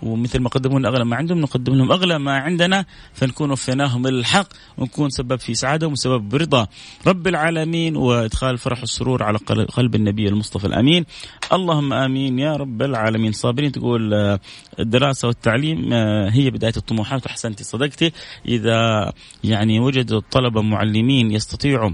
ومثل 0.03 0.41
ما 0.41 0.49
قدموا 0.49 0.79
لنا 0.79 0.89
أغلى 0.89 1.05
ما 1.05 1.17
عندهم 1.17 1.41
نقدم 1.41 1.75
لهم 1.75 1.93
أغلى 1.93 2.19
ما 2.19 2.39
عندنا 2.39 2.85
فنكون 3.13 3.51
وفيناهم 3.51 4.07
الحق 4.07 4.49
ونكون 4.79 5.11
سبب 5.11 5.37
في 5.37 5.55
سعادهم 5.55 5.93
وسبب 5.93 6.29
برضا 6.29 6.67
رب 7.07 7.29
العالمين 7.29 7.97
وإدخال 7.97 8.51
الفرح 8.51 8.81
والسرور 8.81 9.23
على 9.23 9.39
قلب 9.77 9.95
النبي 9.95 10.29
المصطفى 10.29 10.67
الأمين. 10.67 11.07
اللهم 11.53 11.93
آمين 11.93 12.39
يا 12.39 12.57
رب 12.57 12.83
العالمين. 12.83 13.33
صابرين 13.33 13.73
تقول 13.73 14.15
آه، 14.15 14.41
الدراسة 14.79 15.29
والتعليم 15.29 15.93
آه، 15.93 16.31
هي 16.31 16.51
بداية 16.51 16.73
الطموحات 16.77 17.27
واحسنتي 17.27 17.65
صدقتي. 17.65 18.13
إذا 18.49 19.13
يعني 19.45 19.81
وجدوا 19.81 20.19
الطلبة 20.19 20.63
معلمين 20.63 21.31
يستطيعوا 21.31 21.91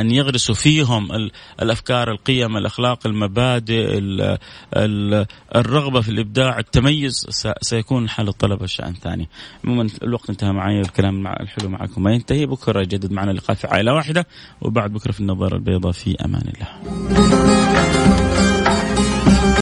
أن 0.00 0.10
يغرسوا 0.10 0.54
فيهم 0.54 1.08
الأفكار 1.62 2.10
القيم 2.10 2.56
الأخلاق 2.56 3.06
المبادئ 3.06 4.00
الرغبة 5.56 6.00
في 6.00 6.08
الإبداع 6.08 6.58
التميز. 6.58 7.26
سيكون 7.62 8.08
حال 8.08 8.28
الطلبة 8.28 8.66
شأن 8.66 8.94
ثاني. 8.94 9.28
عموما 9.64 9.88
الوقت 10.02 10.30
انتهى 10.30 10.52
معي 10.52 10.80
الكلام 10.80 11.26
الحلو 11.26 11.68
معكم. 11.68 12.02
ما 12.02 12.12
ينتهي 12.12 12.46
بكرة 12.46 12.80
يجدد 12.80 13.12
معنا 13.12 13.30
اللقاء 13.30 13.56
في 13.56 13.66
عائلة 13.66 13.94
واحدة 13.94 14.26
وبعد 14.60 14.92
بكرة 14.92 15.12
في 15.12 15.20
النظارة 15.20 15.56
البيضاء 15.56 15.92
في 15.92 16.16
أمان 16.24 16.52
الله. 16.54 17.63